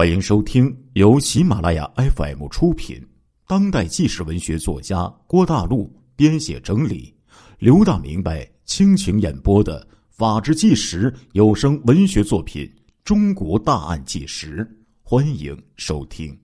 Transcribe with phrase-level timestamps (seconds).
[0.00, 3.06] 欢迎收听由喜马拉雅 FM 出品、
[3.46, 7.14] 当代纪实文学作家郭大陆编写整理、
[7.58, 12.64] 刘大明白倾情演播的《法制纪实》有声文学作品
[13.04, 14.64] 《中国大案纪实》，
[15.02, 16.34] 欢迎收听。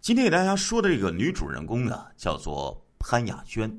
[0.00, 3.70] 今天给大家说的这个女主人公呢，叫做潘雅娟，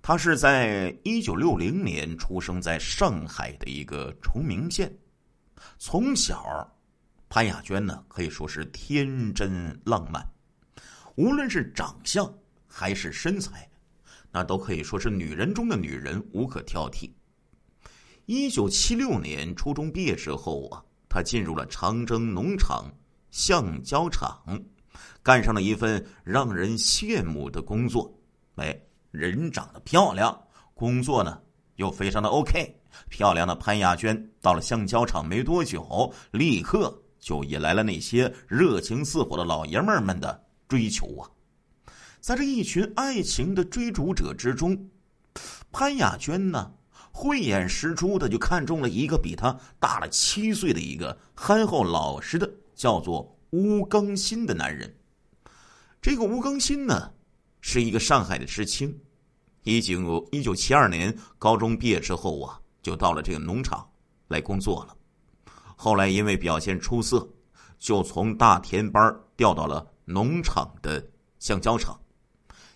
[0.00, 4.90] 她是在一九六零年出生在上海的一个崇明县。
[5.78, 6.66] 从小，
[7.28, 10.26] 潘雅娟呢可以说是天真浪漫，
[11.16, 12.32] 无论是长相
[12.66, 13.68] 还是身材，
[14.30, 17.10] 那都可以说是女人中的女人，无可挑剔。
[18.26, 22.90] 一九七六年初中毕业之后啊，她进入了长征农场
[23.30, 24.42] 橡胶厂，
[25.22, 28.12] 干上了一份让人羡慕的工作。
[28.54, 30.40] 哎，人长得漂亮，
[30.72, 31.40] 工作呢
[31.76, 32.80] 又非常的 OK。
[33.08, 41.30] 漂亮的潘亚娟到了橡胶厂没多久，立刻就引来了那些热情似火的老爷们们的追求啊！
[42.20, 44.88] 在这一群爱情的追逐者之中，
[45.70, 46.72] 潘亚娟呢，
[47.12, 54.96] 慧眼识珠的就看中了一个比她大了七岁的一个憨厚老实的，叫做吴更新的男人。
[56.00, 57.12] 这个吴更新呢，
[57.60, 58.98] 是一个上海的知青，
[59.62, 62.60] 一九一九七二年高中毕业之后啊。
[62.84, 63.88] 就到了这个农场
[64.28, 64.94] 来工作了，
[65.74, 67.26] 后来因为表现出色，
[67.78, 69.02] 就从大田班
[69.36, 71.02] 调到了农场的
[71.38, 71.98] 橡胶厂。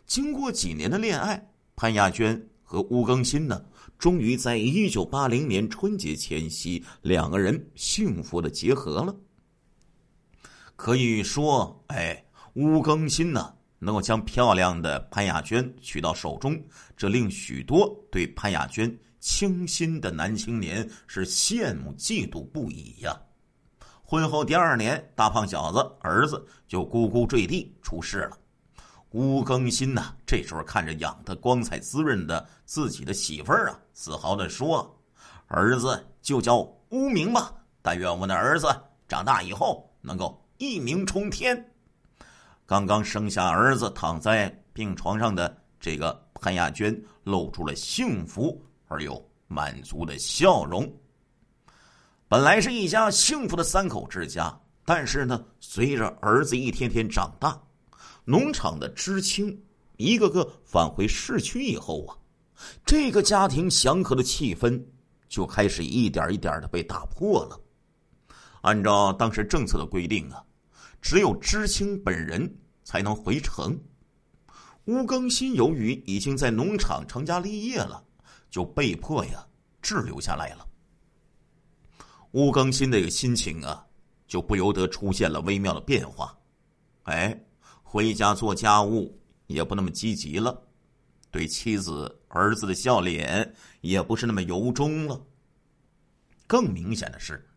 [0.06, 3.62] 经过几年的恋爱，潘亚娟和吴更新呢，
[3.98, 9.14] 终于在一九八零年春节前夕，两个人幸福的结合了。
[10.74, 16.58] 可以说，哎，吴更新呢，能够将漂亮的潘亚娟娶到手中，
[16.96, 18.98] 这令许多对潘亚娟。
[19.20, 23.20] 清新的男青年是羡慕嫉妒不已呀。
[24.02, 28.38] 婚后第二年，大胖小子儿子就咕咕坠地出世了。
[29.10, 34.98] 吴更新呐，这时候看着养的光彩滋润的自己的媳妇儿啊，自豪的说
[35.48, 36.58] ：“儿子就叫
[36.90, 38.68] 乌明吧，但愿我们的儿子
[39.06, 41.72] 长大以后能够一鸣冲天。”
[42.66, 48.62] 刚刚生下儿子，躺在病床上的这个潘亚娟露出了幸福。
[48.88, 50.90] 而又满足的笑容。
[52.26, 54.54] 本来是一家幸福的三口之家，
[54.84, 57.58] 但是呢，随着儿子一天天长大，
[58.24, 59.58] 农场的知青
[59.96, 62.16] 一个个返回市区以后啊，
[62.84, 64.82] 这个家庭祥和的气氛
[65.28, 67.58] 就开始一点一点的被打破了。
[68.62, 70.42] 按照当时政策的规定啊，
[71.00, 73.78] 只有知青本人才能回城。
[74.84, 78.02] 吴更新由于已经在农场成家立业了。
[78.50, 79.46] 就被迫呀
[79.80, 80.66] 滞留下来了。
[82.32, 83.86] 吴更新这个心情啊，
[84.26, 86.36] 就不由得出现了微妙的变化。
[87.04, 87.38] 哎，
[87.82, 90.62] 回家做家务也不那么积极了，
[91.30, 95.18] 对妻子儿子的笑脸也不是那么由衷了。
[96.46, 97.48] 更明显的是，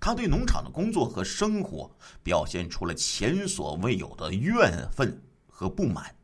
[0.00, 1.88] 他对农场的工作和生活
[2.24, 6.15] 表现出了前所未有的怨愤和不满。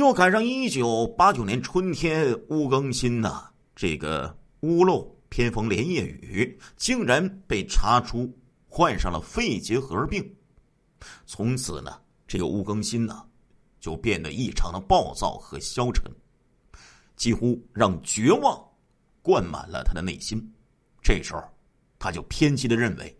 [0.00, 8.26] 又赶上一九八九年春天，乌更新呐，这个屋漏偏逢连夜雨，竟然被查出
[8.66, 10.26] 患上了肺结核病。
[11.26, 13.22] 从此呢，这个乌更新呢，
[13.78, 16.10] 就变得异常的暴躁和消沉，
[17.14, 18.58] 几乎让绝望
[19.20, 20.42] 灌满了他的内心。
[21.02, 21.42] 这时候，
[21.98, 23.14] 他就偏激的认为，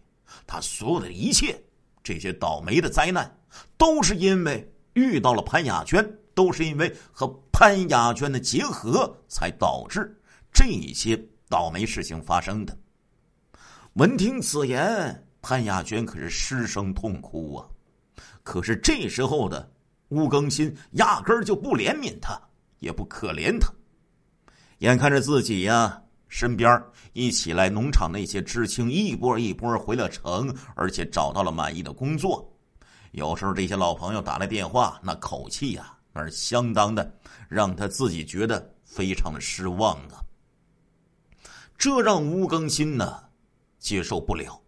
[0.47, 1.63] 他所有的一切，
[2.03, 3.31] 这些倒霉的灾难，
[3.77, 6.17] 都是因为遇到了潘雅娟。
[6.41, 10.19] 都是因为和潘雅娟的结合，才导致
[10.51, 12.75] 这些倒霉事情发生的。
[13.93, 17.69] 闻听此言，潘雅娟可是失声痛哭啊！
[18.43, 19.71] 可是这时候的
[20.09, 22.41] 吴更新压根儿就不怜悯他，
[22.79, 23.71] 也不可怜他。
[24.79, 32.51] 眼看着自己呀，身边一起来农场那些知青一波一波回了城，而且找到了满意的工作。
[33.11, 35.95] 有时候这些老朋友打来电话，那口气呀。
[36.13, 37.13] 而相当的
[37.49, 40.21] 让他自己觉得非常的失望啊！
[41.79, 43.25] 这让吴更新呢
[43.79, 44.61] 接受不了，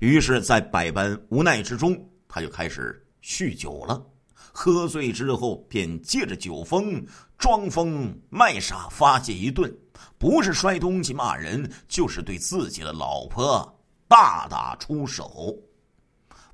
[0.00, 4.04] 于是，在百般无奈之中，他就开始酗酒了。
[4.52, 7.04] 喝醉之后，便借着酒疯
[7.36, 9.72] 装疯卖傻发泄一顿，
[10.18, 15.54] 不是摔东西骂人，就是对自己的老婆大打出手。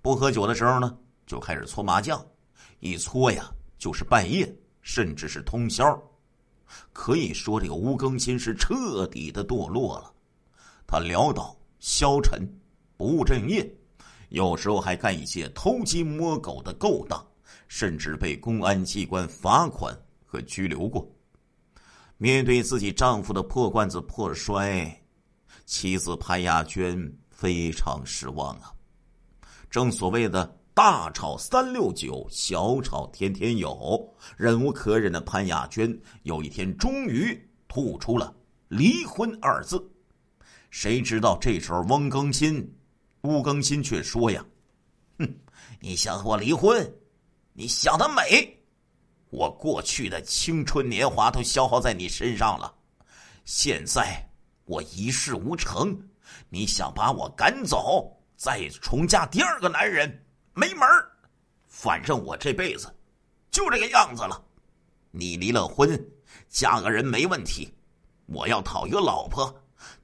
[0.02, 2.20] 不喝酒的时候呢，就开始搓麻将，
[2.80, 3.48] 一搓呀。
[3.82, 4.48] 就是半夜，
[4.80, 6.00] 甚至是通宵，
[6.92, 10.14] 可以说这个吴更新是彻底的堕落了。
[10.86, 12.48] 他潦倒消沉、
[12.96, 13.68] 不务正业，
[14.28, 17.26] 有时候还干一些偷鸡摸狗的勾当，
[17.66, 19.92] 甚至被公安机关罚款
[20.24, 21.04] 和拘留过。
[22.18, 24.96] 面对自己丈夫的破罐子破摔，
[25.66, 28.72] 妻子潘亚娟非常失望啊。
[29.68, 37.38] 正所谓的大吵三六九，小吵天天有，忍无可忍的潘亚娟有一天终于
[37.68, 38.34] 吐出了
[38.68, 39.78] “离婚”二字。
[40.70, 42.74] 谁知道这时候翁更新、
[43.20, 44.42] 吴更新却说呀
[45.20, 45.34] ：“哼，
[45.78, 46.90] 你想和我离婚？
[47.52, 48.58] 你想得美！”
[49.28, 52.74] 我过去的青春年华都消耗在你身上了，
[53.44, 54.26] 现在
[54.64, 55.94] 我一事无成，
[56.48, 60.21] 你想把我赶走，再重嫁第二个男人，
[60.54, 61.08] 没门儿！
[61.68, 62.92] 反正我这辈子
[63.50, 64.42] 就这个样子了。
[65.10, 65.98] 你离了婚，
[66.48, 67.72] 嫁个人没问题，
[68.26, 69.54] 我要讨一个老婆，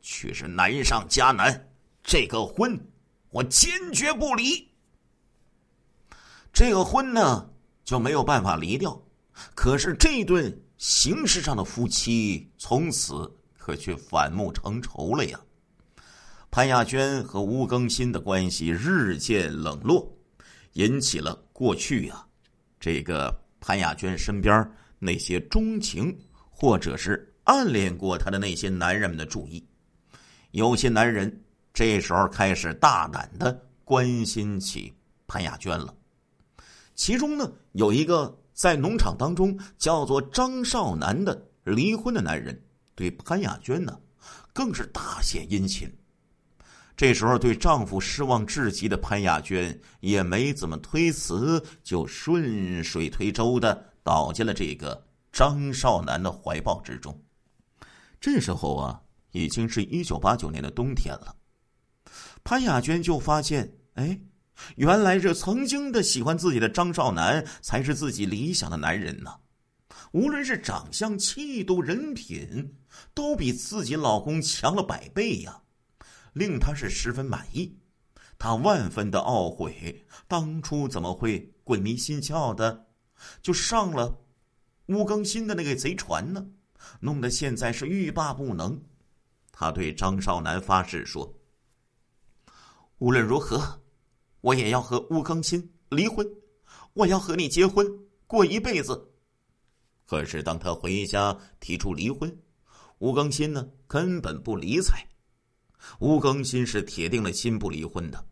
[0.01, 1.71] 却是难上加难。
[2.03, 2.79] 这个婚
[3.31, 4.67] 我坚决不离。
[6.53, 7.51] 这个婚呢，
[7.85, 9.01] 就没有办法离掉。
[9.55, 15.39] 可是这对形式上的夫妻从此可却反目成仇了呀！
[16.51, 20.11] 潘亚娟和吴更新的关系日渐冷落，
[20.75, 22.27] 引起了过去呀
[22.79, 26.17] 这个潘亚娟身边那些钟情
[26.51, 29.67] 或者是暗恋过她的那些男人们的注意。
[30.51, 34.93] 有些男人这时候开始大胆的关心起
[35.27, 35.95] 潘亚娟了，
[36.95, 38.37] 其中呢有一个。
[38.59, 42.61] 在农场当中，叫做张少南的离婚的男人，
[42.97, 43.97] 对潘亚娟呢，
[44.53, 45.89] 更是大献殷勤。
[46.99, 55.01] 这时候，对丈夫失望至极的潘亚娟也没怎么推辞，就顺水推舟的倒进了这个
[55.31, 57.17] 张少南的怀抱之中。
[58.21, 59.01] 这时候啊，
[59.31, 61.37] 已经是一九八九年的冬天了，
[62.43, 64.19] 潘亚娟就发现，哎。
[64.75, 69.31] 原来这曾经的喜欢自己的张少南才是自己理想的男人呢，
[70.11, 72.75] 无论是长相、气度、人品，
[73.15, 75.61] 都比自己老公强了百倍呀，
[76.39, 77.77] 令他是十分满意。
[78.39, 82.87] 他万分的懊悔，当初怎么会鬼迷心窍的，
[83.43, 84.17] 就上了
[84.87, 86.47] 吴更新的那个贼船呢？
[87.01, 88.81] 弄得现在是欲罢不能。
[89.51, 91.35] 他对张少南发誓说
[92.99, 93.81] ：“无论如何。”
[94.41, 96.25] 我也要和吴更新离婚，
[96.93, 97.85] 我要和你结婚
[98.29, 99.13] 过一辈子。
[100.07, 102.41] 可是当他回家提出离婚，
[102.99, 105.05] 吴更新呢根本不理睬。
[106.01, 108.25] 吴更新是铁定了心不离婚的。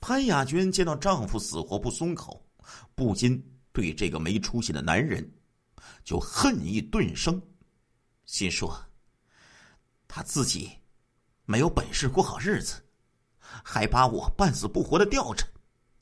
[0.00, 2.44] 潘雅娟见到丈夫死活不松口，
[2.94, 3.42] 不禁
[3.72, 5.26] 对这个没出息的男人
[6.04, 7.40] 就恨意顿生，
[8.26, 8.78] 心说
[10.06, 10.70] 他自己
[11.44, 12.74] 没有本事过好日子。
[13.64, 15.44] 还把我半死不活的吊着，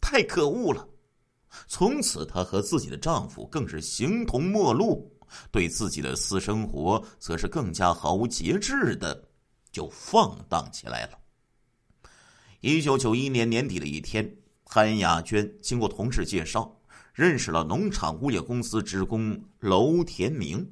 [0.02, 0.86] 太可恶了！
[1.66, 5.10] 从此，她和自己的丈夫更是形同陌路，
[5.50, 9.27] 对自己的私生活则是更加毫无节制的
[9.78, 11.16] 就放荡起来了。
[12.58, 14.28] 一九九一年年底的一天，
[14.64, 16.76] 潘雅娟经过同事介绍，
[17.14, 20.68] 认识了农场物业公司职工楼田明。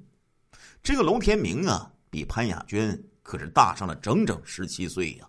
[0.82, 5.28] 这个楼田明啊，比潘雅娟可是大上了整整十七岁呀。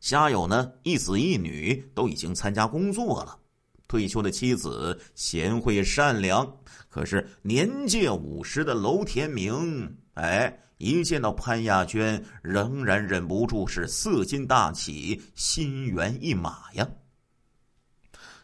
[0.00, 3.38] 家有呢一子一女，都已经参加工作了。
[3.86, 6.56] 退休的妻子贤惠善良，
[6.88, 16.84] 可是年届五十的楼田明，哎，一见到潘亚娟，仍然忍不住是色心大起，心猿意马呀。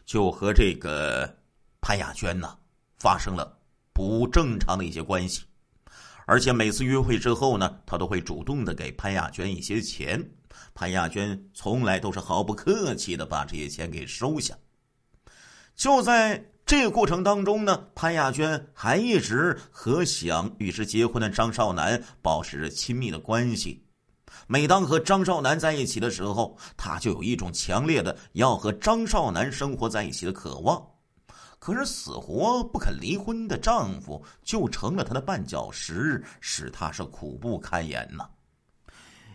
[0.05, 1.37] 就和这个
[1.81, 2.57] 潘亚娟呢
[2.99, 3.59] 发生了
[3.91, 5.43] 不正常的一些关系，
[6.25, 10.23] 而且每次约会之后呢，他都会主动的给潘亚娟一些钱。
[10.73, 14.57] 潘亚娟从来都是毫不客气的把这些钱给收下。
[15.75, 23.85] 就在这个过程当中呢，潘亚娟还一直和想与之结婚的张少南保持着亲密的关系。
[24.47, 30.83] 每当和张少南在一起的时候，她就有一种强烈的要和张少南生活在一起的渴望。
[31.59, 38.27] 可是死活不肯离婚的丈夫就成了她的绊脚石，使她是苦不堪言呐。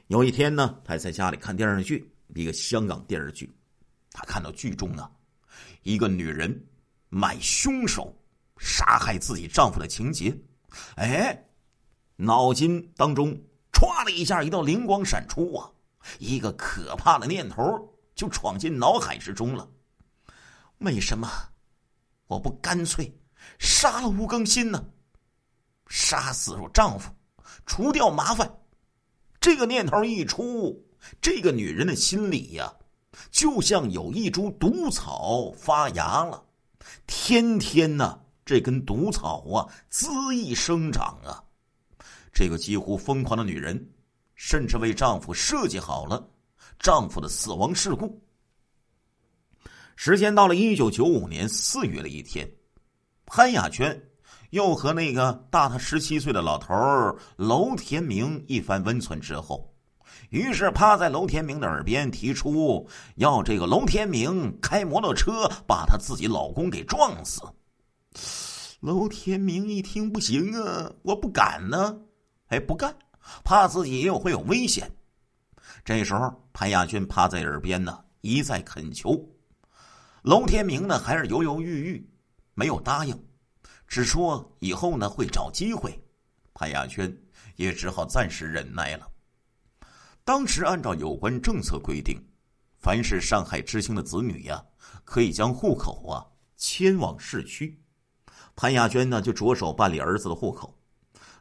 [0.08, 3.54] 有一天呢，他在家里看电视剧，一个香港电视剧。
[4.10, 5.08] 他看到剧中啊，
[5.84, 6.66] 一个女人
[7.10, 8.16] 买凶手
[8.56, 10.34] 杀害自己丈夫的情节，
[10.94, 11.44] 哎，
[12.16, 13.38] 脑筋当中
[13.72, 15.70] 歘的一下，一道灵光闪出啊，
[16.18, 17.64] 一个可怕的念头
[18.14, 19.68] 就闯进脑海之中了。
[20.78, 21.28] 为什么
[22.26, 23.12] 我不干脆
[23.58, 24.82] 杀了吴更新呢？
[25.88, 27.10] 杀死我丈夫，
[27.66, 28.48] 除掉麻烦。
[29.40, 30.86] 这个念头一出，
[31.20, 32.72] 这个女人的心里呀，
[33.30, 36.44] 就像有一株毒草发芽了，
[37.06, 41.42] 天天呢，这根毒草啊恣意生长啊。
[42.32, 43.90] 这个几乎疯狂的女人，
[44.34, 46.28] 甚至为丈夫设计好了
[46.78, 48.22] 丈夫的死亡事故。
[49.96, 52.50] 时间到了一九九五年四月的一天，
[53.26, 54.06] 潘雅娟。
[54.50, 56.74] 又和那个大她十七岁的老头
[57.36, 59.69] 娄天明一番温存之后，
[60.30, 67.42] 于是趴在楼天明的耳边提出要这个楼天明开摩托车把他自己老公给撞死。
[68.80, 71.98] 楼天明一听不行啊，我不敢呢，
[72.46, 72.96] 哎，不干，
[73.42, 74.88] 怕自己又会有危险。
[75.84, 79.28] 这时候潘亚军趴在耳边呢，一再恳求，
[80.22, 82.10] 楼天明呢还是犹犹豫豫，
[82.54, 83.20] 没有答应。
[83.88, 86.00] 只说以后呢会找机会，
[86.54, 87.12] 潘亚轩
[87.56, 89.09] 也只好暂时忍耐了。
[90.30, 92.16] 当时按照有关政策规定，
[92.78, 94.64] 凡是上海知青的子女呀，
[95.02, 96.24] 可以将户口啊
[96.56, 97.76] 迁往市区。
[98.54, 100.72] 潘亚娟呢就着手办理儿子的户口，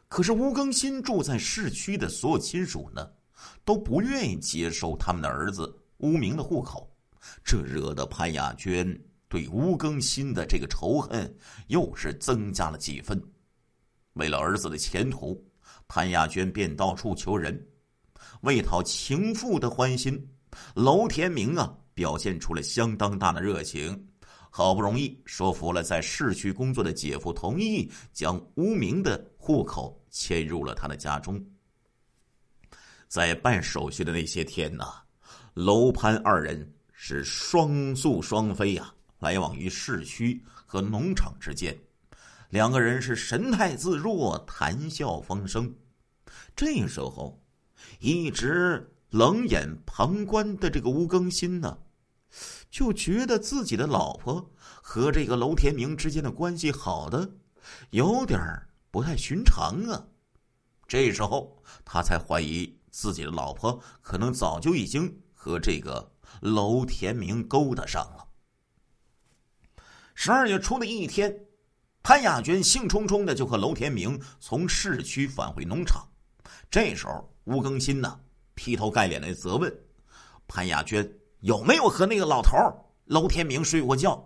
[0.08, 3.08] 可是吴更新住在市区的所有亲属呢，
[3.64, 6.92] 都不愿意接收他们的儿子吴明的户口，
[7.44, 9.00] 这惹得潘亚娟。
[9.28, 11.32] 对吴更新的这个仇恨
[11.68, 13.22] 又是增加了几分。
[14.14, 15.40] 为了儿子的前途，
[15.86, 17.64] 潘亚娟便到处求人。
[18.42, 20.28] 为讨情妇的欢心，
[20.74, 24.08] 娄天明啊表现出了相当大的热情，
[24.50, 31.44] 好不容易说服了在市区工作的姐夫，同意将无名的户口迁入了他的家中。
[33.08, 34.84] 在办手续的那些天呢，
[35.54, 38.92] 楼潘二人是双宿双飞呀。
[39.20, 41.78] 来往于市区和农场之间，
[42.48, 45.70] 两个人是神态自若，谈笑风生。
[46.56, 47.38] 这时候，
[47.98, 51.78] 一直冷眼旁观的这个吴更新呢，
[52.70, 54.50] 就觉得自己的老婆
[54.82, 57.30] 和这个楼天明之间的关系好的
[57.90, 58.38] 有点
[58.90, 60.06] 不太寻常啊。
[60.86, 68.26] 这时候，他才怀疑自己的老婆可能早就已经和这个楼天明勾搭上了。
[70.14, 71.46] 十二月初的一天，
[72.02, 76.06] 潘亚娟兴冲冲的就和楼天明从市区返回农场。
[76.68, 78.20] 这时候，吴更新呢
[78.54, 79.72] 劈头盖脸的责问
[80.46, 81.08] 潘亚娟
[81.40, 82.56] 有没有和那个老头
[83.06, 84.22] 娄天明睡过觉。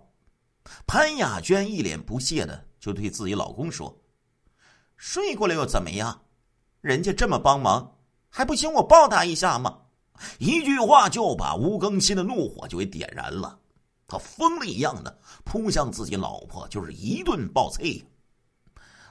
[0.87, 3.95] 潘亚娟一脸不屑的就对自己老公说
[4.97, 6.23] ：“睡过了又怎么样？
[6.81, 9.81] 人家这么帮忙，还不行我报答一下吗？”
[10.39, 13.59] 一句话就把吴更新的怒火就给点燃了。
[14.07, 18.05] 他疯了一样的扑向自己老婆，就是一顿暴啐。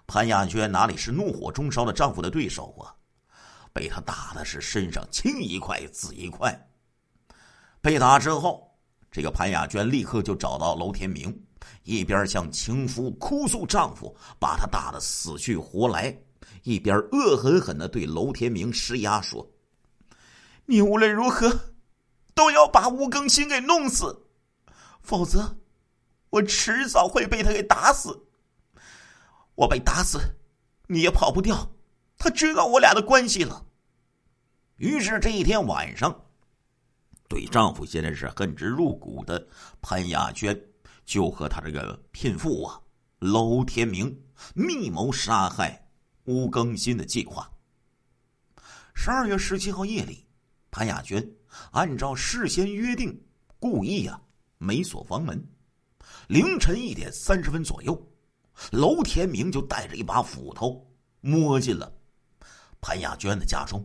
[0.07, 2.95] 潘亚娟哪里是怒火中烧的丈夫的对手啊？
[3.73, 6.69] 被他打的是身上青一块紫一块。
[7.81, 8.71] 被打之后，
[9.11, 11.37] 这个潘雅娟立刻就找到娄天明，
[11.83, 16.15] 一边向情夫哭诉丈夫把他打的死去活来，
[16.63, 19.45] 一边恶狠狠的对娄天明施压说
[20.65, 21.73] ：“你无论如何
[22.33, 24.27] 都要把吴更新给弄死。”
[25.01, 25.57] 否则，
[26.29, 28.27] 我迟早会被他给打死。
[29.55, 30.17] 我被打死，
[30.87, 31.72] 你也跑不掉。
[32.23, 33.65] 他知道我俩的关系了。
[34.77, 36.23] 于是这一天晚上，
[37.27, 39.45] 对丈夫现在是恨之入骨的
[39.81, 40.57] 潘亚娟，
[41.03, 42.79] 就和他这个聘妇啊
[43.19, 44.17] 楼天明
[44.55, 45.85] 密谋杀害
[46.23, 47.51] 吴更新的计划。
[48.95, 50.25] 十二月十七号夜里，
[50.71, 51.29] 潘亚娟
[51.71, 53.21] 按照事先约定，
[53.59, 54.17] 故意啊。
[54.57, 55.45] 没锁房门，
[56.29, 58.01] 凌晨一点三十分左右，
[58.71, 60.89] 楼天明就带着一把斧头
[61.19, 61.93] 摸进了
[62.83, 63.81] 潘亚娟的家中。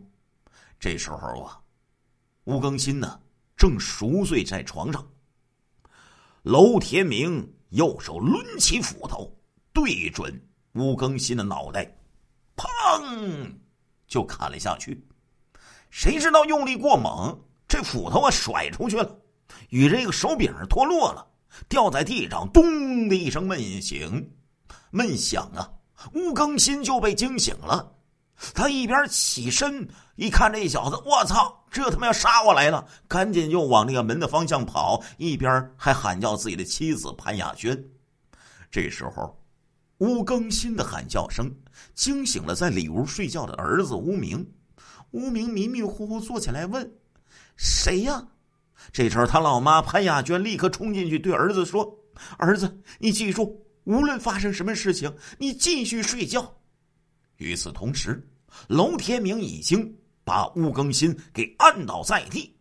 [0.81, 1.61] 这时候啊，
[2.45, 3.21] 吴更新呢
[3.57, 5.07] 正熟睡在床上。
[6.43, 9.33] 娄天明右手抡起斧头，
[9.73, 10.41] 对准
[10.73, 11.97] 吴更新的脑袋，
[12.57, 13.55] 砰
[14.09, 15.07] 就砍了下去。
[15.91, 17.39] 谁知道用力过猛，
[17.69, 19.17] 这斧头啊甩出去了。
[19.71, 21.27] 与这个手柄脱落了，
[21.69, 24.33] 掉在地上，咚的一声闷醒，
[24.91, 25.71] 闷响啊！
[26.15, 27.98] 吴更新就被惊醒了。
[28.55, 32.87] 他一边起身，一看这小子，我操，这他妈要杀我来了！
[33.09, 37.85] 赶紧就往那个门的方向跑，一边还喊叫自己的妻子潘亚娟。
[38.71, 39.37] 这时候，
[39.99, 41.53] 吴更新的喊叫声
[41.95, 44.49] 惊醒了在里屋睡觉的儿子吴明。
[45.11, 46.93] 吴明迷迷糊糊坐起来问
[47.57, 48.29] ：“谁呀？”
[48.93, 51.99] 这时候，他老妈潘亚娟立刻冲进去对儿子说
[52.39, 56.55] ：“儿子，你记住，无论发生什么事情，你继续睡觉。”
[57.39, 58.25] 与此同时，
[58.69, 59.93] 龙天明已经
[60.25, 62.55] 把乌更新给按倒在地，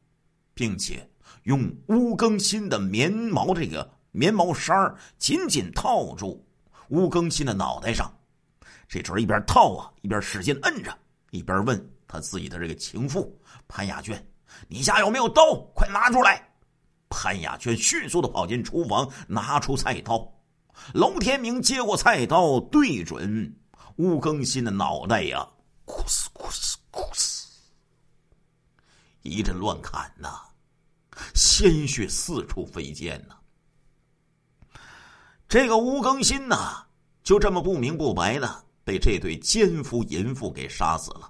[0.53, 1.07] 并且
[1.43, 4.75] 用乌更新的棉毛这个棉毛衫
[5.17, 6.45] 紧紧套住
[6.89, 8.11] 乌更新的脑袋上。
[8.87, 10.97] 这准一边套啊，一边使劲摁着，
[11.31, 14.25] 一边问他自己的这个情妇潘雅娟
[14.69, 15.55] ：“你家有没有刀？
[15.75, 16.47] 快拿出来！”
[17.09, 20.31] 潘雅娟迅速的跑进厨房，拿出菜刀。
[20.93, 23.53] 龙天明接过菜刀，对准
[23.97, 25.47] 乌更新的脑袋呀，
[25.85, 27.45] 咕哧咕哧咕哧，
[29.21, 30.41] 一阵乱砍呐，
[31.35, 33.35] 鲜血四处飞溅呐。
[35.47, 36.85] 这个乌更新呐，
[37.23, 38.63] 就这么不明不白的。
[38.83, 41.29] 被这对奸夫淫妇给杀死了，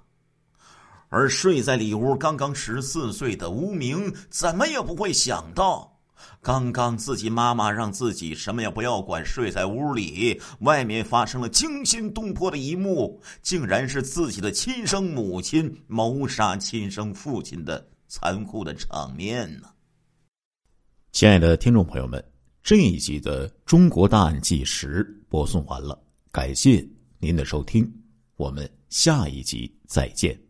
[1.08, 5.97] 而睡在里屋刚刚十四岁的吴明，怎么也不会想到，
[6.40, 19.68] 刚刚自己妈妈让自己什么也不要管，睡在屋里，外面发生了惊心动魄的一幕，竟然是自己的亲生母亲谋杀亲生父亲的残酷的场面呢！
[21.12, 22.22] 亲爱的听众朋友们，
[22.62, 26.86] 这一集的《中国大案纪实》播送完了，感谢。
[27.20, 27.92] 您的收听，
[28.36, 30.47] 我们下一集再见。